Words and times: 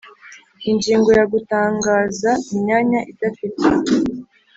Ingingo 0.69 1.09
ya 1.17 1.25
Gutangaza 1.33 2.31
imyanya 2.53 2.99
idafite 3.11 3.65